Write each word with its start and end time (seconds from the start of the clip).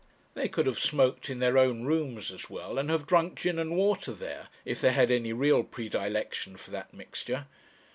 They 0.33 0.47
could 0.49 0.65
have 0.65 0.79
smoked 0.79 1.29
in 1.29 1.37
their 1.37 1.59
own 1.59 1.83
rooms 1.83 2.31
as 2.31 2.49
well, 2.49 2.79
and 2.79 2.89
have 2.89 3.05
drunk 3.05 3.37
gin 3.37 3.59
and 3.59 3.75
water 3.77 4.13
there, 4.13 4.47
if 4.65 4.81
they 4.81 4.93
had 4.93 5.11
any 5.11 5.31
real 5.31 5.63
predilection 5.63 6.57
for 6.57 6.71
that 6.71 6.91
mixture. 6.91 7.45